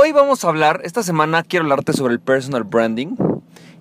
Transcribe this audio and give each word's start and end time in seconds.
hoy 0.00 0.12
vamos 0.12 0.44
a 0.44 0.48
hablar, 0.48 0.80
esta 0.84 1.02
semana 1.02 1.42
quiero 1.42 1.64
hablarte 1.64 1.92
sobre 1.92 2.14
el 2.14 2.20
personal 2.20 2.62
branding 2.62 3.16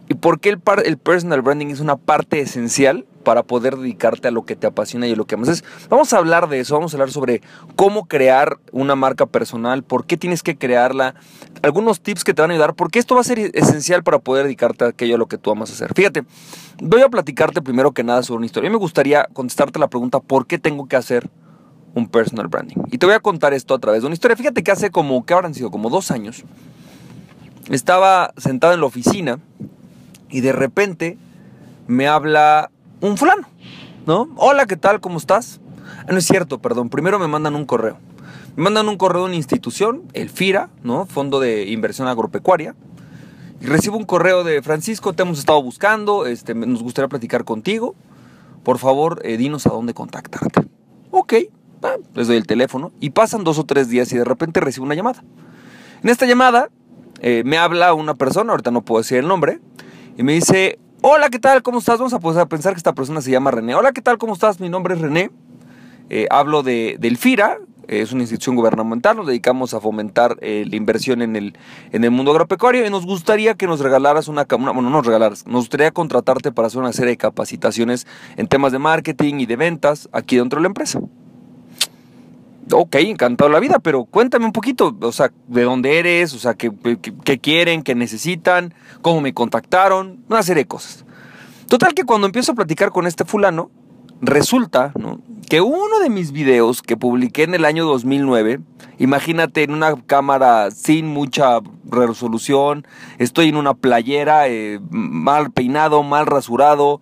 y 0.10 0.16
por 0.16 0.40
qué 0.40 0.50
el, 0.50 0.98
personal 0.98 1.44
branding 1.44 1.68
es 1.68 1.80
una 1.80 1.96
parte 1.96 2.40
esencial 2.40 3.06
para 3.24 3.44
poder 3.44 3.78
dedicarte 3.78 4.28
a 4.28 4.32
lo 4.32 4.44
que 4.44 4.56
te 4.56 4.66
apasiona 4.66 5.06
y 5.06 5.14
a 5.14 5.16
lo 5.16 5.26
que 5.26 5.36
amas. 5.36 5.64
vamos 5.90 6.14
a 6.14 6.18
hablar 6.18 6.50
de 6.50 6.60
eso, 6.60 6.74
vamos 6.74 6.92
a 6.92 6.98
hablar 6.98 7.12
sobre 7.12 7.44
cómo 7.76 8.08
crear 8.08 8.58
una 8.72 8.96
marca 8.96 9.28
personal, 9.28 9.84
por 9.84 10.08
qué 10.08 10.18
tienes 10.18 10.42
que 10.42 10.58
crearla, 10.58 11.14
algunos 11.62 12.02
tips 12.02 12.24
que 12.24 12.34
te 12.34 12.42
van 12.42 12.50
a 12.50 12.56
ayudar, 12.56 12.74
porque 12.74 12.98
esto 12.98 13.14
va 13.14 13.22
a 13.22 13.24
ser 13.24 13.38
esencial 13.54 14.02
para 14.02 14.18
poder 14.18 14.46
dedicarte 14.46 14.86
a 14.86 14.88
aquello 14.88 15.16
a 15.16 15.20
lo 15.20 15.28
que 15.28 15.38
tú 15.38 15.52
amas 15.52 15.72
hacer. 15.72 15.94
Fíjate, 15.94 16.24
voy 16.82 17.02
a 17.02 17.10
platicarte 17.10 17.62
primero 17.62 17.92
que 17.92 18.04
nada 18.04 18.24
sobre 18.24 18.38
una 18.38 18.48
historia. 18.48 18.70
A 18.70 18.72
mí 18.72 18.74
me 18.74 18.80
gustaría 18.80 19.28
contestarte 19.34 19.78
la 19.78 19.88
pregunta, 19.88 20.20
¿por 20.20 20.48
qué 20.48 20.58
tengo 20.58 20.88
que 20.88 20.96
hacer 20.96 21.30
un 21.94 22.08
personal 22.08 22.48
branding. 22.48 22.78
Y 22.92 22.98
te 22.98 23.06
voy 23.06 23.16
a 23.16 23.20
contar 23.20 23.54
esto 23.54 23.74
a 23.74 23.80
través 23.80 24.02
de 24.02 24.08
una 24.08 24.14
historia. 24.14 24.38
Fíjate 24.38 24.64
que 24.64 24.72
hace 24.72 24.92
como, 24.92 25.26
¿qué 25.26 25.34
habrán 25.34 25.54
sido? 25.54 25.72
Como 25.72 25.90
dos 25.90 26.12
años. 26.12 26.44
Estaba 27.70 28.34
sentado 28.38 28.74
en 28.74 28.80
la 28.80 28.86
oficina 28.86 29.40
y 30.30 30.42
de 30.42 30.52
repente 30.52 31.18
me 31.88 32.08
habla 32.08 32.72
un 33.02 33.18
fulano, 33.18 33.48
¿no? 34.06 34.30
Hola, 34.38 34.66
¿qué 34.66 34.78
tal? 34.78 35.00
¿Cómo 35.00 35.18
estás? 35.18 35.60
Ah, 36.08 36.12
no 36.12 36.18
es 36.18 36.26
cierto, 36.26 36.60
perdón. 36.60 36.90
Primero 36.90 37.20
me 37.20 37.28
mandan 37.28 37.56
un 37.56 37.66
correo. 37.66 37.98
Me 38.56 38.64
mandan 38.64 38.90
un 38.90 38.98
correo 38.98 39.22
de 39.22 39.28
una 39.28 39.36
institución, 39.36 40.04
el 40.14 40.30
FIRA, 40.30 40.70
¿no? 40.84 41.06
Fondo 41.06 41.40
de 41.40 41.68
Inversión 41.68 42.08
Agropecuaria. 42.08 42.76
Y 43.62 43.66
recibo 43.66 43.98
un 43.98 44.06
correo 44.06 44.44
de 44.44 44.62
Francisco, 44.62 45.14
te 45.14 45.24
hemos 45.24 45.40
estado 45.40 45.62
buscando, 45.62 46.26
este, 46.26 46.54
nos 46.54 46.84
gustaría 46.84 47.08
platicar 47.08 47.44
contigo. 47.44 47.96
Por 48.64 48.78
favor, 48.78 49.22
eh, 49.24 49.38
dinos 49.38 49.66
a 49.66 49.70
dónde 49.70 49.94
contactarte. 49.94 50.68
Ok, 51.12 51.34
Les 52.14 52.28
doy 52.28 52.38
el 52.38 52.48
teléfono 52.48 52.92
y 53.00 53.12
pasan 53.12 53.44
dos 53.44 53.60
o 53.60 53.66
tres 53.66 53.90
días 53.90 54.12
y 54.12 54.18
de 54.18 54.24
repente 54.24 54.60
recibo 54.60 54.86
una 54.86 54.96
llamada. 54.96 55.24
En 56.04 56.10
esta 56.10 56.26
llamada 56.26 56.70
eh, 57.22 57.44
me 57.46 57.58
habla 57.58 57.94
una 57.94 58.16
persona, 58.16 58.52
ahorita 58.52 58.72
no 58.72 58.82
puedo 58.82 59.02
decir 59.02 59.20
el 59.20 59.28
nombre, 59.28 59.60
y 60.18 60.24
me 60.24 60.34
dice, 60.34 60.80
hola, 61.02 61.30
¿qué 61.30 61.40
tal? 61.40 61.62
¿Cómo 61.62 61.80
estás? 61.80 62.00
Vamos 62.00 62.14
a, 62.14 62.46
pensar 62.48 62.74
que 62.74 62.78
esta 62.78 62.94
persona 62.94 63.22
se 63.22 63.32
llama 63.32 63.52
René. 63.52 63.76
Hola, 63.76 63.92
¿qué 63.92 64.02
tal? 64.02 64.18
¿Cómo 64.18 64.34
estás? 64.34 64.60
Mi 64.60 64.70
nombre 64.70 64.96
es 64.96 65.02
René. 65.02 65.32
Eh, 66.10 66.28
hablo 66.32 66.64
de, 66.64 66.98
del 67.00 67.18
FIRA, 67.18 67.58
es 67.88 68.12
una 68.12 68.24
institución 68.24 68.56
gubernamental, 68.56 69.16
nos 69.16 69.28
dedicamos 69.28 69.74
a 69.74 69.80
fomentar 69.80 70.38
eh, 70.42 70.66
la 70.70 70.76
inversión 70.76 71.22
en 71.22 71.36
el, 71.36 71.58
en 71.92 72.04
el 72.04 72.12
mundo 72.12 72.32
agropecuario 72.32 72.86
y 72.86 72.90
nos 72.90 73.06
gustaría 73.06 73.56
que 73.56 73.68
nos 73.68 73.80
regalaras 73.80 74.28
una, 74.28 74.46
una, 74.58 74.72
bueno, 74.72 74.90
no 74.90 74.98
nos 74.98 75.06
regalaras, 75.06 75.46
nos 75.48 75.62
gustaría 75.62 75.92
contratarte 75.92 76.52
para 76.52 76.68
hacer 76.68 76.80
una 76.80 76.94
serie 76.94 77.12
de 77.12 77.18
capacitaciones 77.18 78.08
en 78.36 78.48
temas 78.48 78.72
de 78.72 78.80
marketing 78.80 79.36
y 79.40 79.46
de 79.46 79.56
ventas 79.56 80.10
aquí 80.12 80.38
dentro 80.38 80.60
de 80.60 80.64
la 80.64 80.68
empresa 80.68 81.02
ok, 82.72 82.96
encantado 82.96 83.50
la 83.50 83.60
vida, 83.60 83.80
pero 83.80 84.06
cuéntame 84.06 84.46
un 84.46 84.52
poquito, 84.52 84.96
o 85.02 85.12
sea, 85.12 85.32
de 85.48 85.64
dónde 85.64 86.00
eres, 86.00 86.34
o 86.34 86.40
sea, 86.40 86.54
qué, 86.56 86.72
quieren, 87.42 87.84
qué 87.84 87.96
necesitan, 87.96 88.74
cómo 89.02 89.22
me 89.22 89.34
contactaron, 89.34 90.24
una 90.30 90.44
serie 90.44 90.64
de 90.64 90.68
cosas. 90.68 91.06
Total 91.68 91.94
que 91.94 92.04
cuando 92.04 92.28
empiezo 92.28 92.54
a 92.54 92.56
platicar 92.56 92.92
con 92.92 93.08
este 93.08 93.26
fulano, 93.26 93.70
resulta 94.22 94.94
que 95.50 95.62
uno 95.62 96.00
de 96.02 96.10
mis 96.10 96.32
videos 96.32 96.82
que 96.82 96.98
publiqué 96.98 97.44
en 97.44 97.56
el 97.56 97.66
año 97.66 97.86
2009, 97.86 98.60
imagínate 99.00 99.64
en 99.64 99.72
una 99.72 99.96
cámara 100.06 100.72
sin 100.72 101.08
mucha 101.08 101.60
resolución, 101.86 102.86
estoy 103.18 103.50
en 103.50 103.58
una 103.58 103.74
playera, 103.74 104.48
eh, 104.48 104.80
mal 104.90 105.52
peinado, 105.52 106.04
mal 106.04 106.26
rasurado, 106.26 107.02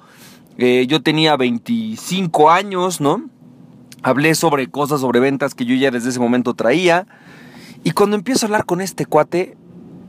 eh, 0.57 0.85
yo 0.87 1.01
tenía 1.01 1.35
25 1.35 2.49
años, 2.49 3.01
¿no? 3.01 3.29
Hablé 4.05 4.35
sobre 4.35 4.67
cosas, 4.67 5.01
sobre 5.01 5.19
ventas 5.19 5.55
que 5.55 5.65
yo 5.65 5.73
ya 5.73 5.89
desde 5.89 6.09
ese 6.09 6.19
momento 6.19 6.53
traía. 6.53 7.07
Y 7.83 7.89
cuando 7.89 8.15
empiezo 8.15 8.45
a 8.45 8.47
hablar 8.49 8.65
con 8.65 8.79
este 8.79 9.07
cuate, 9.07 9.57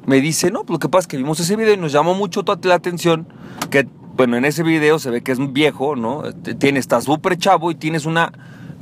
me 0.05 0.21
dice, 0.21 0.51
no, 0.51 0.65
pues 0.65 0.75
lo 0.75 0.79
que 0.81 0.91
pasa 0.91 1.05
es 1.05 1.07
que 1.07 1.17
vimos 1.17 1.41
ese 1.41 1.57
video 1.57 1.73
y 1.73 1.79
nos 1.79 1.93
llamó 1.93 2.13
mucho 2.13 2.45
la 2.65 2.75
atención 2.75 3.27
que, 3.71 3.89
bueno, 4.15 4.37
en 4.37 4.45
ese 4.45 4.63
video 4.63 4.99
se 4.99 5.09
ve 5.09 5.23
que 5.23 5.33
es 5.33 5.39
viejo, 5.55 5.97
¿no? 5.97 6.25
Tiene, 6.59 6.79
está 6.79 7.01
súper 7.01 7.39
chavo 7.39 7.71
y 7.71 7.75
tienes 7.75 8.05
una 8.05 8.33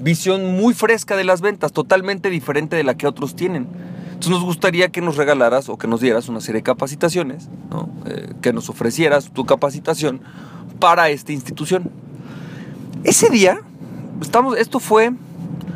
visión 0.00 0.56
muy 0.56 0.74
fresca 0.74 1.16
de 1.16 1.22
las 1.22 1.42
ventas, 1.42 1.72
totalmente 1.72 2.28
diferente 2.28 2.74
de 2.74 2.82
la 2.82 2.96
que 2.96 3.06
otros 3.06 3.36
tienen. 3.36 3.68
Entonces 4.06 4.30
nos 4.30 4.42
gustaría 4.42 4.88
que 4.88 5.00
nos 5.00 5.16
regalaras 5.16 5.68
o 5.68 5.78
que 5.78 5.86
nos 5.86 6.00
dieras 6.00 6.28
una 6.28 6.40
serie 6.40 6.58
de 6.58 6.64
capacitaciones, 6.64 7.48
¿no? 7.70 7.88
Eh, 8.06 8.32
que 8.42 8.52
nos 8.52 8.68
ofrecieras 8.68 9.30
tu 9.32 9.46
capacitación 9.46 10.22
para 10.80 11.08
esta 11.10 11.30
institución. 11.30 11.92
Ese 13.04 13.30
día 13.30 13.60
estamos, 14.24 14.58
esto 14.58 14.80
fue, 14.80 15.12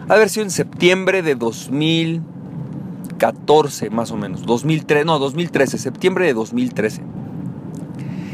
haber 0.09 0.29
sido 0.29 0.45
en 0.45 0.51
septiembre 0.51 1.23
de 1.23 1.35
2014, 1.35 3.91
más 3.91 4.11
o 4.11 4.17
menos. 4.17 4.45
2003, 4.45 5.07
no, 5.07 5.19
2013, 5.19 5.79
septiembre 5.79 6.27
de 6.27 6.35
2013. 6.35 7.03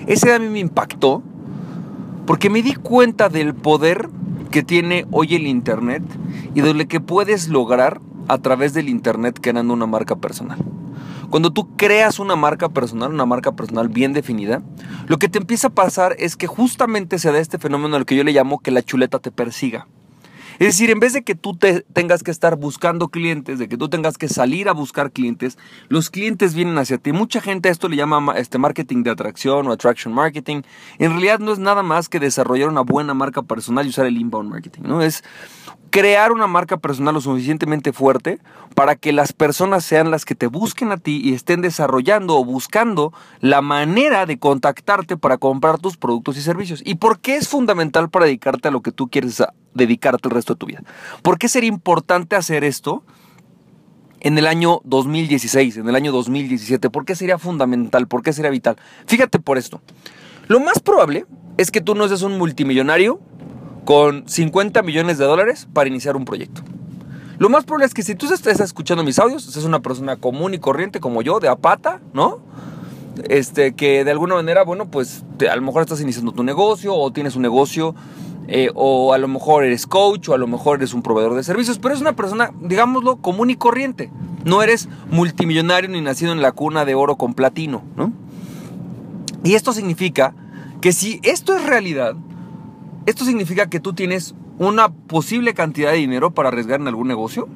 Ese 0.06 0.32
a 0.32 0.38
mí 0.38 0.48
me 0.48 0.60
impactó 0.60 1.22
porque 2.26 2.50
me 2.50 2.62
di 2.62 2.74
cuenta 2.74 3.28
del 3.28 3.54
poder 3.54 4.08
que 4.50 4.62
tiene 4.62 5.06
hoy 5.10 5.34
el 5.34 5.46
Internet 5.46 6.02
y 6.54 6.60
de 6.60 6.74
lo 6.74 6.86
que 6.86 7.00
puedes 7.00 7.48
lograr 7.48 8.00
a 8.28 8.38
través 8.38 8.72
del 8.72 8.88
Internet 8.88 9.38
creando 9.40 9.74
una 9.74 9.86
marca 9.86 10.16
personal. 10.16 10.58
Cuando 11.30 11.52
tú 11.52 11.76
creas 11.76 12.20
una 12.20 12.36
marca 12.36 12.68
personal, 12.68 13.12
una 13.12 13.26
marca 13.26 13.52
personal 13.52 13.88
bien 13.88 14.12
definida, 14.12 14.62
lo 15.08 15.18
que 15.18 15.28
te 15.28 15.38
empieza 15.38 15.68
a 15.68 15.74
pasar 15.74 16.14
es 16.18 16.36
que 16.36 16.46
justamente 16.46 17.18
se 17.18 17.32
da 17.32 17.40
este 17.40 17.58
fenómeno 17.58 17.96
al 17.96 18.06
que 18.06 18.14
yo 18.14 18.24
le 18.24 18.32
llamo 18.32 18.60
que 18.60 18.70
la 18.70 18.82
chuleta 18.82 19.18
te 19.18 19.32
persiga. 19.32 19.88
Es 20.58 20.68
decir, 20.68 20.90
en 20.90 21.00
vez 21.00 21.12
de 21.12 21.22
que 21.22 21.34
tú 21.34 21.56
te 21.56 21.80
tengas 21.92 22.22
que 22.22 22.30
estar 22.30 22.56
buscando 22.56 23.08
clientes, 23.08 23.58
de 23.58 23.68
que 23.68 23.76
tú 23.76 23.88
tengas 23.88 24.18
que 24.18 24.28
salir 24.28 24.68
a 24.68 24.72
buscar 24.72 25.10
clientes, 25.10 25.58
los 25.88 26.10
clientes 26.10 26.54
vienen 26.54 26.78
hacia 26.78 26.98
ti. 26.98 27.12
Mucha 27.12 27.40
gente 27.40 27.68
a 27.68 27.72
esto 27.72 27.88
le 27.88 27.96
llama 27.96 28.34
este 28.36 28.58
marketing 28.58 29.02
de 29.02 29.10
atracción 29.10 29.66
o 29.66 29.72
attraction 29.72 30.14
marketing. 30.14 30.62
En 30.98 31.10
realidad 31.12 31.40
no 31.40 31.52
es 31.52 31.58
nada 31.58 31.82
más 31.82 32.08
que 32.08 32.20
desarrollar 32.20 32.68
una 32.68 32.82
buena 32.82 33.14
marca 33.14 33.42
personal 33.42 33.86
y 33.86 33.90
usar 33.90 34.06
el 34.06 34.16
inbound 34.16 34.50
marketing, 34.50 34.82
¿no? 34.84 35.02
Es 35.02 35.24
crear 35.94 36.32
una 36.32 36.48
marca 36.48 36.76
personal 36.76 37.14
lo 37.14 37.20
suficientemente 37.20 37.92
fuerte 37.92 38.40
para 38.74 38.96
que 38.96 39.12
las 39.12 39.32
personas 39.32 39.84
sean 39.84 40.10
las 40.10 40.24
que 40.24 40.34
te 40.34 40.48
busquen 40.48 40.90
a 40.90 40.96
ti 40.96 41.20
y 41.22 41.34
estén 41.34 41.62
desarrollando 41.62 42.36
o 42.36 42.44
buscando 42.44 43.12
la 43.40 43.62
manera 43.62 44.26
de 44.26 44.38
contactarte 44.40 45.16
para 45.16 45.38
comprar 45.38 45.78
tus 45.78 45.96
productos 45.96 46.36
y 46.36 46.42
servicios. 46.42 46.82
¿Y 46.84 46.96
por 46.96 47.20
qué 47.20 47.36
es 47.36 47.48
fundamental 47.48 48.10
para 48.10 48.24
dedicarte 48.24 48.66
a 48.66 48.70
lo 48.72 48.82
que 48.82 48.90
tú 48.90 49.08
quieres 49.08 49.40
dedicarte 49.74 50.26
el 50.28 50.34
resto 50.34 50.43
de 50.52 50.58
tu 50.58 50.66
vida? 50.66 50.82
¿Por 51.22 51.38
qué 51.38 51.48
sería 51.48 51.68
importante 51.68 52.36
hacer 52.36 52.64
esto? 52.64 53.02
en 54.24 54.38
el 54.38 54.46
año 54.46 54.80
2016, 54.84 55.76
en 55.76 55.88
el 55.88 55.94
año 55.94 56.10
2017? 56.10 56.88
¿Por 56.88 57.04
qué 57.04 57.14
sería 57.14 57.36
fundamental? 57.36 58.08
¿Por 58.08 58.22
qué 58.22 58.32
sería 58.32 58.50
vital? 58.50 58.76
Fíjate 59.06 59.38
por 59.38 59.58
esto. 59.58 59.82
Lo 60.48 60.60
más 60.60 60.80
probable 60.80 61.26
es 61.58 61.70
que 61.70 61.82
tú 61.82 61.94
no 61.94 62.08
seas 62.08 62.22
un 62.22 62.38
multimillonario 62.38 63.20
con 63.84 64.26
50 64.26 64.82
millones 64.82 65.18
de 65.18 65.26
dólares 65.26 65.68
para 65.72 65.90
iniciar 65.90 66.16
un 66.16 66.24
proyecto. 66.24 66.62
Lo 67.38 67.50
más 67.50 67.64
probable 67.64 67.86
es 67.86 67.94
que 67.94 68.02
si 68.02 68.14
tú 68.14 68.32
estás 68.32 68.60
escuchando 68.60 69.04
mis 69.04 69.18
audios, 69.18 69.42
seas 69.42 69.66
una 69.66 69.80
persona 69.80 70.16
común 70.16 70.54
y 70.54 70.58
corriente 70.58 71.00
como 71.00 71.20
yo, 71.20 71.38
de 71.38 71.48
apata, 71.48 72.00
¿no? 72.14 72.40
Este, 73.28 73.74
que 73.74 74.04
de 74.04 74.10
alguna 74.10 74.36
manera, 74.36 74.64
bueno, 74.64 74.90
pues 74.90 75.22
a 75.48 75.54
lo 75.56 75.62
mejor 75.62 75.82
estás 75.82 76.00
iniciando 76.00 76.32
tu 76.32 76.42
negocio 76.42 76.94
o 76.94 77.12
tienes 77.12 77.36
un 77.36 77.42
negocio, 77.42 77.94
eh, 78.48 78.70
o 78.74 79.12
a 79.12 79.18
lo 79.18 79.28
mejor 79.28 79.64
eres 79.64 79.86
coach, 79.86 80.28
o 80.28 80.34
a 80.34 80.38
lo 80.38 80.46
mejor 80.46 80.78
eres 80.78 80.94
un 80.94 81.02
proveedor 81.02 81.34
de 81.34 81.42
servicios, 81.42 81.78
pero 81.78 81.94
es 81.94 82.00
una 82.00 82.14
persona, 82.14 82.50
digámoslo, 82.60 83.16
común 83.16 83.50
y 83.50 83.56
corriente. 83.56 84.10
No 84.44 84.62
eres 84.62 84.88
multimillonario 85.10 85.88
ni 85.88 86.00
nacido 86.00 86.32
en 86.32 86.42
la 86.42 86.52
cuna 86.52 86.84
de 86.84 86.94
oro 86.94 87.16
con 87.16 87.34
platino, 87.34 87.82
¿no? 87.96 88.12
Y 89.42 89.54
esto 89.54 89.72
significa 89.72 90.34
que 90.80 90.92
si 90.92 91.20
esto 91.22 91.56
es 91.56 91.64
realidad, 91.64 92.14
esto 93.06 93.24
significa 93.24 93.68
que 93.68 93.80
tú 93.80 93.94
tienes 93.94 94.34
una 94.58 94.90
posible 94.90 95.54
cantidad 95.54 95.92
de 95.92 95.98
dinero 95.98 96.32
para 96.32 96.48
arriesgar 96.48 96.80
en 96.80 96.88
algún 96.88 97.08
negocio, 97.08 97.48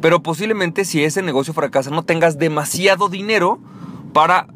pero 0.00 0.22
posiblemente 0.22 0.84
si 0.84 1.04
ese 1.04 1.22
negocio 1.22 1.52
fracasa 1.52 1.90
no 1.90 2.02
tengas 2.04 2.38
demasiado 2.38 3.08
dinero 3.08 3.58
para 4.12 4.48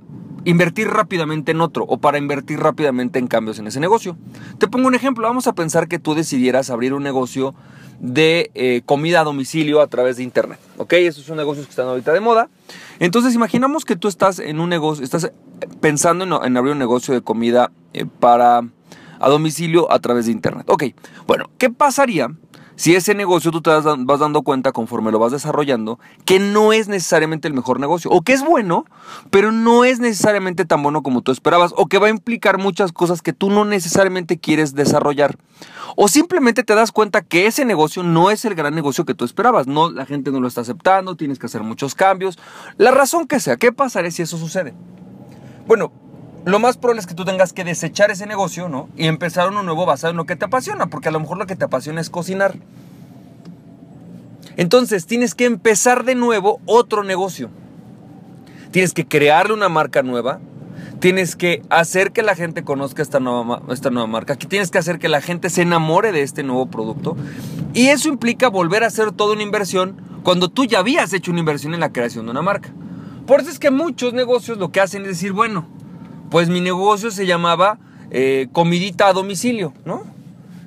invertir 0.44 0.88
rápidamente 0.88 1.52
en 1.52 1.60
otro 1.60 1.84
o 1.84 1.98
para 1.98 2.18
invertir 2.18 2.60
rápidamente 2.60 3.18
en 3.18 3.26
cambios 3.26 3.58
en 3.58 3.66
ese 3.66 3.80
negocio. 3.80 4.16
Te 4.58 4.68
pongo 4.68 4.88
un 4.88 4.94
ejemplo, 4.94 5.26
vamos 5.26 5.46
a 5.46 5.54
pensar 5.54 5.88
que 5.88 5.98
tú 5.98 6.14
decidieras 6.14 6.70
abrir 6.70 6.94
un 6.94 7.02
negocio 7.02 7.54
de 8.00 8.50
eh, 8.54 8.82
comida 8.84 9.20
a 9.20 9.24
domicilio 9.24 9.80
a 9.80 9.86
través 9.86 10.16
de 10.16 10.22
internet. 10.22 10.58
¿Ok? 10.76 10.94
Esos 10.94 11.24
son 11.24 11.36
negocios 11.36 11.66
que 11.66 11.70
están 11.70 11.86
ahorita 11.86 12.12
de 12.12 12.20
moda. 12.20 12.48
Entonces, 12.98 13.34
imaginamos 13.34 13.84
que 13.84 13.96
tú 13.96 14.08
estás 14.08 14.38
en 14.38 14.60
un 14.60 14.68
negocio, 14.68 15.04
estás 15.04 15.32
pensando 15.80 16.24
en, 16.44 16.56
abrir 16.56 16.72
un 16.72 16.78
negocio 16.78 17.14
de 17.14 17.22
comida 17.22 17.70
eh, 17.92 18.04
para 18.20 18.62
a 19.20 19.28
domicilio 19.28 19.90
a 19.90 19.98
través 20.00 20.26
de 20.26 20.32
internet. 20.32 20.68
Ok, 20.68 20.84
bueno, 21.26 21.48
¿qué 21.56 21.70
pasaría 21.70 22.28
si 22.76 22.94
ese 22.94 23.14
negocio 23.14 23.50
tú 23.50 23.60
te 23.60 23.70
vas, 23.70 23.84
dando 23.84 24.42
cuenta 24.42 24.72
conforme 24.72 25.12
lo 25.12 25.18
vas 25.18 25.32
desarrollando 25.32 25.98
que 26.24 26.38
no 26.38 26.72
es 26.72 26.88
necesariamente 26.88 27.48
el 27.48 27.54
mejor 27.54 27.80
negocio 27.80 28.10
o 28.10 28.22
que 28.22 28.32
es 28.32 28.44
bueno, 28.44 28.84
pero 29.30 29.52
no 29.52 29.84
es 29.84 30.00
necesariamente 30.00 30.64
tan 30.64 30.82
bueno 30.82 31.02
como 31.02 31.22
tú 31.22 31.32
esperabas 31.32 31.72
o 31.76 31.86
que 31.86 31.98
va 31.98 32.08
a 32.08 32.10
implicar 32.10 32.58
muchas 32.58 32.92
cosas 32.92 33.22
que 33.22 33.32
tú 33.32 33.50
no 33.50 33.64
necesariamente 33.64 34.38
quieres 34.38 34.74
desarrollar. 34.74 35.38
O 35.96 36.08
simplemente 36.08 36.64
te 36.64 36.74
das 36.74 36.90
cuenta 36.90 37.22
que 37.22 37.46
ese 37.46 37.64
negocio 37.64 38.02
no 38.02 38.30
es 38.30 38.44
el 38.44 38.54
gran 38.54 38.74
negocio 38.74 39.04
que 39.04 39.14
tú 39.14 39.24
esperabas, 39.24 39.66
no 39.66 39.90
la 39.90 40.06
gente 40.06 40.32
no 40.32 40.40
lo 40.40 40.48
está 40.48 40.62
aceptando, 40.62 41.16
tienes 41.16 41.38
que 41.38 41.46
hacer 41.46 41.62
muchos 41.62 41.94
cambios, 41.94 42.38
la 42.78 42.90
razón 42.90 43.26
que 43.26 43.38
sea, 43.38 43.56
¿qué 43.56 43.72
pasaría 43.72 44.10
si 44.10 44.22
eso 44.22 44.36
sucede? 44.36 44.74
Bueno, 45.66 45.92
lo 46.44 46.58
más 46.58 46.76
probable 46.76 47.00
es 47.00 47.06
que 47.06 47.14
tú 47.14 47.24
tengas 47.24 47.52
que 47.52 47.64
desechar 47.64 48.10
ese 48.10 48.26
negocio, 48.26 48.68
¿no? 48.68 48.88
Y 48.96 49.06
empezar 49.06 49.48
uno 49.48 49.62
nuevo 49.62 49.86
basado 49.86 50.10
en 50.10 50.18
lo 50.18 50.26
que 50.26 50.36
te 50.36 50.44
apasiona, 50.44 50.86
porque 50.86 51.08
a 51.08 51.12
lo 51.12 51.20
mejor 51.20 51.38
lo 51.38 51.46
que 51.46 51.56
te 51.56 51.64
apasiona 51.64 52.00
es 52.00 52.10
cocinar. 52.10 52.54
Entonces 54.56 55.06
tienes 55.06 55.34
que 55.34 55.46
empezar 55.46 56.04
de 56.04 56.14
nuevo 56.14 56.60
otro 56.66 57.02
negocio. 57.02 57.48
Tienes 58.70 58.92
que 58.92 59.06
crearle 59.06 59.54
una 59.54 59.68
marca 59.68 60.02
nueva. 60.02 60.38
Tienes 61.00 61.34
que 61.34 61.62
hacer 61.70 62.12
que 62.12 62.22
la 62.22 62.34
gente 62.34 62.62
conozca 62.62 63.02
esta 63.02 63.20
nueva, 63.20 63.62
esta 63.70 63.90
nueva 63.90 64.06
marca. 64.06 64.36
Tienes 64.36 64.70
que 64.70 64.78
hacer 64.78 64.98
que 64.98 65.08
la 65.08 65.20
gente 65.20 65.48
se 65.48 65.62
enamore 65.62 66.12
de 66.12 66.22
este 66.22 66.42
nuevo 66.42 66.66
producto. 66.66 67.16
Y 67.72 67.88
eso 67.88 68.08
implica 68.08 68.48
volver 68.48 68.84
a 68.84 68.88
hacer 68.88 69.12
toda 69.12 69.32
una 69.32 69.42
inversión 69.42 69.96
cuando 70.22 70.50
tú 70.50 70.66
ya 70.66 70.80
habías 70.80 71.12
hecho 71.12 71.30
una 71.30 71.40
inversión 71.40 71.74
en 71.74 71.80
la 71.80 71.92
creación 71.92 72.26
de 72.26 72.32
una 72.32 72.42
marca. 72.42 72.70
Por 73.26 73.40
eso 73.40 73.50
es 73.50 73.58
que 73.58 73.70
muchos 73.70 74.12
negocios 74.12 74.58
lo 74.58 74.70
que 74.70 74.80
hacen 74.80 75.02
es 75.02 75.08
decir, 75.08 75.32
bueno, 75.32 75.66
pues 76.34 76.48
mi 76.48 76.60
negocio 76.60 77.12
se 77.12 77.26
llamaba 77.26 77.78
eh, 78.10 78.48
comidita 78.50 79.06
a 79.06 79.12
domicilio, 79.12 79.72
¿no? 79.84 80.02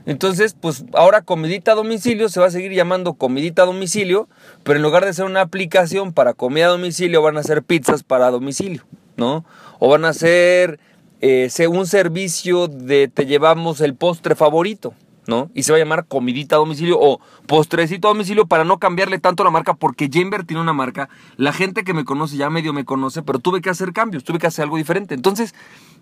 Entonces, 0.05 0.55
pues 0.57 0.85
ahora 0.93 1.23
comidita 1.23 1.73
a 1.73 1.75
domicilio 1.75 2.29
se 2.29 2.39
va 2.39 2.45
a 2.45 2.51
seguir 2.51 2.71
llamando 2.71 3.15
comidita 3.15 3.63
a 3.63 3.65
domicilio, 3.65 4.29
pero 4.63 4.77
en 4.77 4.83
lugar 4.83 5.03
de 5.03 5.11
ser 5.11 5.25
una 5.25 5.41
aplicación 5.41 6.13
para 6.13 6.33
comida 6.33 6.67
a 6.67 6.69
domicilio, 6.69 7.21
van 7.21 7.35
a 7.35 7.43
ser 7.43 7.63
pizzas 7.63 8.03
para 8.03 8.31
domicilio, 8.31 8.83
¿no? 9.17 9.43
O 9.79 9.89
van 9.89 10.05
a 10.05 10.13
ser 10.13 10.79
eh, 11.19 11.49
un 11.69 11.85
servicio 11.85 12.69
de 12.69 13.09
te 13.09 13.25
llevamos 13.25 13.81
el 13.81 13.93
postre 13.93 14.35
favorito, 14.35 14.93
¿no? 15.27 15.51
Y 15.53 15.63
se 15.63 15.71
va 15.71 15.77
a 15.77 15.79
llamar 15.79 16.06
comidita 16.07 16.56
a 16.56 16.59
domicilio 16.59 16.97
o 17.00 17.19
postrecito 17.45 18.07
a 18.07 18.12
domicilio 18.12 18.47
para 18.47 18.63
no 18.63 18.79
cambiarle 18.79 19.19
tanto 19.19 19.44
la 19.44 19.51
marca 19.51 19.74
porque 19.74 20.09
ya 20.09 20.21
invertí 20.21 20.53
en 20.53 20.62
una 20.62 20.74
marca. 20.74 21.09
La 21.35 21.53
gente 21.53 21.83
que 21.83 21.94
me 21.94 22.06
conoce 22.06 22.38
ya 22.38 22.50
medio 22.50 22.74
me 22.74 22.85
conoce, 22.85 23.21
pero 23.21 23.39
tuve 23.39 23.62
que 23.62 23.69
hacer 23.69 23.94
cambios, 23.94 24.24
tuve 24.24 24.39
que 24.39 24.47
hacer 24.47 24.63
algo 24.63 24.77
diferente. 24.77 25.13
Entonces, 25.13 25.53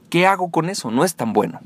¿qué 0.10 0.27
hago 0.27 0.51
con 0.51 0.69
eso? 0.69 0.92
No 0.92 1.04
es 1.04 1.16
tan 1.16 1.33
bueno. 1.33 1.60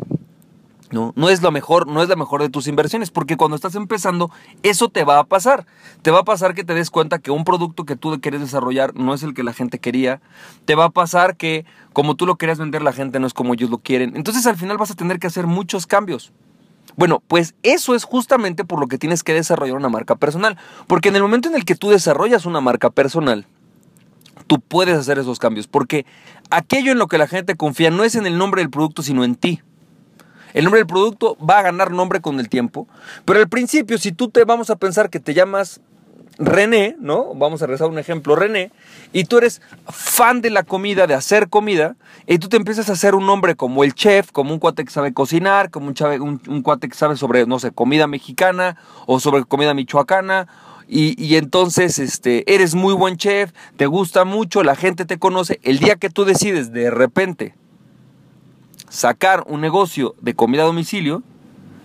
No, 0.92 1.14
no 1.16 1.30
es 1.30 1.44
lo 1.44 1.52
mejor, 1.52 1.86
no 1.86 2.02
es 2.02 2.10
la 2.10 2.16
mejor 2.16 2.42
de 2.42 2.50
tus 2.50 2.66
inversiones, 2.66 3.12
porque 3.12 3.38
cuando 3.38 3.56
estás 3.56 3.76
empezando, 3.76 4.32
eso 4.64 4.90
te 4.90 5.04
va 5.04 5.20
a 5.20 5.24
pasar. 5.24 5.68
Te 6.02 6.10
va 6.10 6.20
a 6.20 6.24
pasar 6.24 6.56
que 6.56 6.64
te 6.64 6.74
des 6.74 6.90
cuenta 6.90 7.20
que 7.20 7.30
un 7.30 7.44
producto 7.44 7.86
que 7.86 7.96
tú 7.96 8.20
quieres 8.20 8.42
desarrollar 8.42 8.96
no 8.96 9.14
es 9.14 9.22
el 9.22 9.36
que 9.36 9.44
la 9.44 9.54
gente 9.54 9.78
quería. 9.78 10.20
Te 10.66 10.74
va 10.74 10.86
a 10.86 10.90
pasar 10.90 11.36
que 11.36 11.66
como 11.94 12.16
tú 12.16 12.26
lo 12.26 12.38
querías 12.38 12.58
vender, 12.58 12.82
la 12.82 12.94
gente 12.94 13.20
no 13.20 13.28
es 13.28 13.36
como 13.36 13.54
ellos 13.54 13.70
lo 13.70 13.78
quieren. 13.78 14.16
Entonces 14.16 14.48
al 14.48 14.56
final 14.56 14.80
vas 14.80 14.90
a 14.90 14.96
tener 14.96 15.20
que 15.20 15.28
hacer 15.28 15.46
muchos 15.46 15.86
cambios. 15.86 16.32
Bueno, 16.96 17.22
pues 17.28 17.56
eso 17.64 17.96
es 17.96 18.04
justamente 18.04 18.66
por 18.66 18.80
lo 18.80 18.88
que 18.88 18.98
tienes 18.98 19.24
que 19.24 19.34
desarrollar 19.34 19.76
una 19.76 19.90
marca 19.90 20.16
personal. 20.16 20.58
Porque 20.88 21.10
en 21.10 21.16
el 21.16 21.22
momento 21.22 21.50
en 21.50 21.56
el 21.56 21.66
que 21.66 21.76
tú 21.76 21.90
desarrollas 21.90 22.46
una 22.46 22.62
marca 22.62 22.90
personal, 22.90 23.46
tú 24.48 24.60
puedes 24.60 24.98
hacer 24.98 25.20
esos 25.20 25.40
cambios. 25.40 25.68
Porque 25.68 26.06
aquello 26.50 26.92
en 26.92 26.98
lo 26.98 27.08
que 27.08 27.18
la 27.18 27.28
gente 27.28 27.56
confía 27.56 27.92
no 27.92 28.04
es 28.04 28.16
en 28.16 28.26
el 28.26 28.38
nombre 28.38 28.62
del 28.62 28.70
producto, 28.70 29.04
sino 29.04 29.24
en 29.24 29.36
ti. 29.36 29.62
El 30.54 30.64
nombre 30.64 30.80
del 30.80 30.88
producto 30.88 31.38
va 31.38 31.60
a 31.60 31.64
ganar 31.64 31.92
nombre 31.92 32.22
con 32.22 32.40
el 32.40 32.50
tiempo. 32.50 32.88
Pero 33.26 33.40
al 33.40 33.50
principio, 33.50 33.98
si 33.98 34.12
tú 34.12 34.30
te 34.30 34.44
vamos 34.44 34.70
a 34.70 34.76
pensar 34.76 35.10
que 35.10 35.20
te 35.20 35.34
llamas 35.34 35.82
René, 36.40 36.96
¿no? 37.00 37.36
Vamos 37.36 37.62
a 37.62 37.68
rezar 37.68 37.90
un 37.90 38.00
ejemplo, 38.00 38.34
René, 38.34 38.72
y 39.12 39.26
tú 39.26 39.38
eres 39.38 39.62
fan 39.90 40.40
de 40.42 40.50
la 40.50 40.64
comida, 40.64 41.06
de 41.06 41.14
hacer 41.14 41.50
comida, 41.50 41.98
y 42.28 42.40
tú 42.40 42.48
te 42.48 42.56
empiezas 42.56 42.90
a 42.90 42.94
hacer 42.94 43.14
un 43.14 43.26
nombre 43.26 43.56
como 43.56 43.84
el 43.84 43.94
chef, 43.94 44.32
como 44.32 44.54
un 44.54 44.60
cuate 44.60 44.86
que 44.86 44.92
sabe 44.92 45.14
cocinar, 45.14 45.70
como 45.70 45.88
un, 45.88 46.42
un, 46.48 46.62
cuate 46.62 46.88
que 46.88 46.96
sabe 46.96 47.18
sobre, 47.18 47.46
no 47.46 47.60
sé, 47.60 47.72
comida 47.72 48.08
mexicana 48.08 48.78
o 49.06 49.20
sobre 49.20 49.44
comida 49.44 49.74
michoacana, 49.74 50.48
y, 50.88 51.22
y, 51.24 51.36
entonces 51.36 52.00
este, 52.00 52.52
eres 52.52 52.74
muy 52.74 52.94
buen 52.94 53.18
chef, 53.18 53.52
te 53.76 53.86
gusta 53.86 54.24
mucho, 54.24 54.64
la 54.64 54.76
gente 54.76 55.06
te 55.06 55.20
conoce, 55.20 55.60
el 55.64 55.80
día 55.80 55.98
que 55.98 56.10
tú 56.10 56.24
decides 56.24 56.72
de 56.72 56.90
repente 56.90 57.54
sacar 58.88 59.44
un 59.46 59.60
negocio 59.60 60.16
de 60.22 60.36
comida 60.36 60.64
a 60.64 60.66
domicilio, 60.66 61.22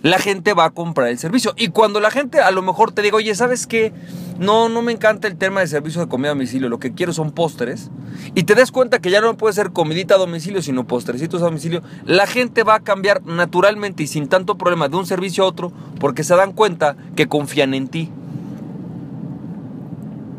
la 0.05 0.19
gente 0.19 0.53
va 0.53 0.65
a 0.65 0.69
comprar 0.69 1.07
el 1.07 1.17
servicio. 1.17 1.55
Y 1.57 1.69
cuando 1.69 1.99
la 1.99 2.11
gente 2.11 2.39
a 2.39 2.51
lo 2.51 2.61
mejor 2.61 2.91
te 2.91 3.01
diga, 3.01 3.17
oye, 3.17 3.33
¿sabes 3.33 3.65
qué? 3.65 3.91
No, 4.37 4.69
no 4.69 4.83
me 4.83 4.91
encanta 4.91 5.27
el 5.27 5.35
tema 5.35 5.61
de 5.61 5.67
servicio 5.67 5.99
de 5.99 6.07
comida 6.07 6.29
a 6.29 6.35
domicilio, 6.35 6.69
lo 6.69 6.77
que 6.77 6.93
quiero 6.93 7.11
son 7.11 7.31
postres. 7.31 7.89
Y 8.35 8.43
te 8.43 8.53
des 8.53 8.71
cuenta 8.71 8.99
que 8.99 9.09
ya 9.09 9.19
no 9.19 9.35
puede 9.35 9.55
ser 9.55 9.71
comidita 9.71 10.13
a 10.13 10.19
domicilio, 10.19 10.61
sino 10.61 10.85
postrecitos 10.85 11.41
a 11.41 11.45
domicilio. 11.45 11.81
La 12.05 12.27
gente 12.27 12.61
va 12.61 12.75
a 12.75 12.79
cambiar 12.81 13.25
naturalmente 13.25 14.03
y 14.03 14.07
sin 14.07 14.27
tanto 14.27 14.59
problema 14.59 14.89
de 14.89 14.97
un 14.97 15.07
servicio 15.07 15.43
a 15.43 15.47
otro 15.47 15.71
porque 15.99 16.23
se 16.23 16.35
dan 16.35 16.53
cuenta 16.53 16.95
que 17.15 17.25
confían 17.25 17.73
en 17.73 17.87
ti. 17.87 18.11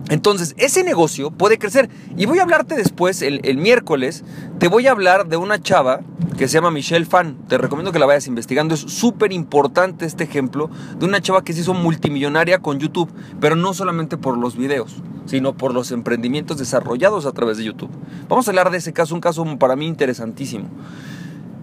Entonces, 0.08 0.54
ese 0.56 0.84
negocio 0.84 1.30
puede 1.30 1.58
crecer. 1.58 1.90
Y 2.16 2.26
voy 2.26 2.38
a 2.38 2.42
hablarte 2.42 2.76
después, 2.76 3.22
el, 3.22 3.40
el, 3.42 3.56
miércoles, 3.56 4.24
te 4.58 4.68
voy 4.68 4.86
a 4.86 4.92
hablar 4.92 5.26
de 5.26 5.36
una 5.36 5.60
chava 5.60 6.00
que 6.38 6.46
se 6.46 6.54
llama 6.54 6.70
Michelle 6.70 7.06
Fan. 7.06 7.36
Te 7.48 7.58
recomiendo 7.58 7.90
que 7.90 7.98
la 7.98 8.06
vayas 8.06 8.28
investigando. 8.28 8.74
Es 8.74 8.80
súper 8.80 9.32
importante 9.32 10.06
este 10.06 10.24
ejemplo 10.24 10.70
de 10.98 11.06
una 11.06 11.20
chava 11.20 11.42
que 11.42 11.52
se 11.52 11.60
hizo 11.60 11.74
multimillonaria 11.74 12.60
con 12.60 12.78
YouTube, 12.78 13.10
pero 13.40 13.56
no 13.56 13.74
solamente 13.74 14.16
por 14.16 14.38
los 14.38 14.56
videos, 14.56 15.02
sino 15.26 15.56
por 15.56 15.74
los 15.74 15.90
emprendimientos 15.90 16.58
desarrollados 16.58 17.26
a 17.26 17.32
través 17.32 17.56
de 17.56 17.64
YouTube. 17.64 17.90
Vamos 18.28 18.46
a 18.46 18.52
hablar 18.52 18.70
de 18.70 18.78
ese 18.78 18.92
caso, 18.92 19.14
un 19.14 19.20
caso 19.20 19.44
para 19.58 19.74
mí 19.74 19.86
interesantísimo. 19.86 20.68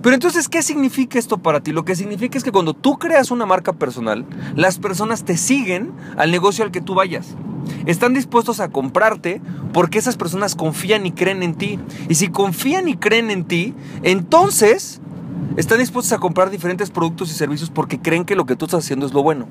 Pero 0.01 0.15
entonces, 0.15 0.49
¿qué 0.49 0.61
significa 0.61 1.17
esto 1.17 1.37
para 1.37 1.61
ti? 1.61 1.71
Lo 1.71 1.85
que 1.85 1.95
significa 1.95 2.37
es 2.37 2.43
que 2.43 2.51
cuando 2.51 2.73
tú 2.73 2.99
creas 2.99 3.31
una 3.31 3.45
marca 3.45 3.71
personal, 3.71 4.25
las 4.53 4.77
personas 4.77 5.23
te 5.23 5.37
siguen 5.37 5.93
al 6.17 6.29
negocio 6.29 6.65
al 6.65 6.71
que 6.71 6.81
tú 6.81 6.93
vayas. 6.93 7.37
Están 7.85 8.13
dispuestos 8.13 8.59
a 8.59 8.69
comprarte 8.69 9.41
porque 9.73 9.99
esas 9.99 10.17
personas 10.17 10.55
confían 10.55 11.05
y 11.05 11.11
creen 11.11 11.43
en 11.43 11.55
ti. 11.55 11.79
Y 12.09 12.15
si 12.15 12.29
confían 12.29 12.87
y 12.87 12.95
creen 12.95 13.31
en 13.31 13.45
ti, 13.45 13.73
entonces 14.03 15.01
están 15.57 15.79
dispuestos 15.79 16.13
a 16.13 16.19
comprar 16.19 16.49
diferentes 16.49 16.89
productos 16.89 17.29
y 17.31 17.33
servicios 17.33 17.69
porque 17.69 17.99
creen 17.99 18.25
que 18.25 18.35
lo 18.35 18.45
que 18.45 18.55
tú 18.55 18.65
estás 18.65 18.83
haciendo 18.83 19.05
es 19.05 19.13
lo 19.13 19.23
bueno. 19.23 19.47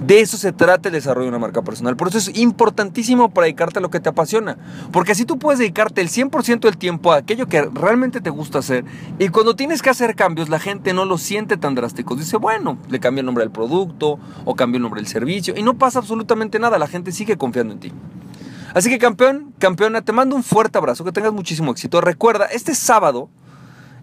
De 0.00 0.20
eso 0.20 0.36
se 0.36 0.52
trata 0.52 0.88
el 0.88 0.92
desarrollo 0.92 1.24
de 1.24 1.30
una 1.30 1.38
marca 1.38 1.62
personal. 1.62 1.96
Por 1.96 2.08
eso 2.08 2.18
es 2.18 2.36
importantísimo 2.36 3.30
para 3.30 3.46
dedicarte 3.46 3.78
a 3.78 3.82
lo 3.82 3.90
que 3.90 3.98
te 3.98 4.08
apasiona. 4.08 4.58
Porque 4.92 5.12
así 5.12 5.24
tú 5.24 5.38
puedes 5.38 5.58
dedicarte 5.58 6.02
el 6.02 6.08
100% 6.08 6.60
del 6.60 6.76
tiempo 6.76 7.12
a 7.12 7.16
aquello 7.16 7.46
que 7.46 7.62
realmente 7.62 8.20
te 8.20 8.30
gusta 8.30 8.58
hacer. 8.58 8.84
Y 9.18 9.28
cuando 9.28 9.56
tienes 9.56 9.80
que 9.80 9.90
hacer 9.90 10.14
cambios, 10.14 10.48
la 10.48 10.58
gente 10.58 10.92
no 10.92 11.06
lo 11.06 11.16
siente 11.16 11.56
tan 11.56 11.74
drástico. 11.74 12.14
Dice, 12.14 12.36
bueno, 12.36 12.78
le 12.90 13.00
cambia 13.00 13.20
el 13.20 13.26
nombre 13.26 13.42
del 13.42 13.50
producto 13.50 14.18
o 14.44 14.54
cambia 14.54 14.76
el 14.76 14.82
nombre 14.82 15.00
del 15.00 15.08
servicio. 15.08 15.54
Y 15.56 15.62
no 15.62 15.78
pasa 15.78 15.98
absolutamente 15.98 16.58
nada. 16.58 16.78
La 16.78 16.88
gente 16.88 17.10
sigue 17.10 17.38
confiando 17.38 17.72
en 17.72 17.80
ti. 17.80 17.92
Así 18.74 18.90
que 18.90 18.98
campeón, 18.98 19.54
campeona, 19.58 20.02
te 20.02 20.12
mando 20.12 20.36
un 20.36 20.42
fuerte 20.42 20.76
abrazo. 20.76 21.04
Que 21.04 21.12
tengas 21.12 21.32
muchísimo 21.32 21.72
éxito. 21.72 22.02
Recuerda, 22.02 22.44
este 22.46 22.74
sábado 22.74 23.30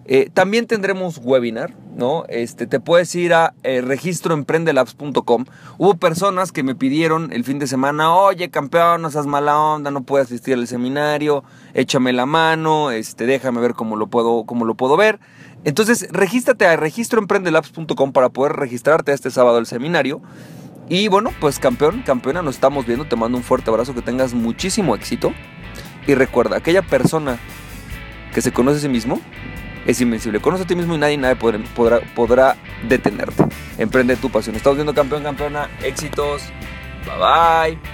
eh, 0.06 0.30
también 0.34 0.68
tendremos 0.68 1.20
webinar, 1.24 1.74
¿no? 1.96 2.26
Este, 2.28 2.68
te 2.68 2.80
puedes 2.80 3.14
ir 3.16 3.34
a 3.34 3.54
eh, 3.64 3.82
registroemprendelabs.com. 3.82 5.46
Hubo 5.78 5.96
personas 5.96 6.52
que 6.52 6.64
me 6.64 6.76
pidieron 6.76 7.32
el 7.32 7.44
fin 7.44 7.60
de 7.60 7.68
semana, 7.68 8.14
oye 8.14 8.50
campeón, 8.50 9.02
no 9.02 9.10
seas 9.12 9.26
mala 9.26 9.60
onda, 9.60 9.92
no 9.92 10.04
puedo 10.04 10.24
asistir 10.24 10.56
al 10.56 10.68
seminario, 10.68 11.44
échame 11.74 12.14
la 12.14 12.26
mano, 12.26 12.92
este, 12.92 13.26
déjame 13.26 13.62
ver 13.62 13.74
cómo 13.74 13.96
lo 13.96 14.08
puedo, 14.08 14.46
cómo 14.46 14.66
lo 14.66 14.76
puedo 14.76 14.98
ver. 14.98 15.20
Entonces, 15.66 16.08
regístrate 16.12 16.66
a 16.66 16.76
registroemprendelabs.com 16.76 18.12
para 18.12 18.30
poder 18.30 18.54
registrarte 18.54 19.14
este 19.14 19.32
sábado 19.32 19.58
al 19.58 19.66
seminario. 19.66 20.22
Y 20.90 21.08
bueno, 21.08 21.32
pues 21.40 21.60
campeón, 21.60 22.04
campeona, 22.06 22.42
nos 22.42 22.56
estamos 22.56 22.86
viendo, 22.86 23.06
te 23.06 23.16
mando 23.16 23.38
un 23.38 23.44
fuerte 23.44 23.70
abrazo, 23.70 23.94
que 23.94 24.02
tengas 24.02 24.34
muchísimo 24.34 24.96
éxito. 24.96 25.34
Y 26.06 26.16
recuerda, 26.16 26.58
aquella 26.58 26.82
persona 26.82 27.40
que 28.34 28.42
se 28.42 28.52
conoce 28.52 28.80
a 28.80 28.82
sí 28.82 28.90
mismo, 28.90 29.22
es 29.86 30.02
invencible. 30.02 30.40
Conoce 30.40 30.64
a 30.64 30.68
ti 30.68 30.76
mismo 30.76 30.96
y 30.96 30.98
nadie, 30.98 31.18
nadie 31.18 31.36
podrá, 32.16 32.56
detenerte. 32.88 33.44
Emprende 33.78 34.16
tu 34.16 34.30
pasión. 34.30 34.56
Estamos 34.56 34.78
viendo 34.78 34.94
campeón, 34.94 35.24
campeona. 35.24 35.70
Éxitos. 35.84 36.44
Bye 37.06 37.78
bye. 37.78 37.93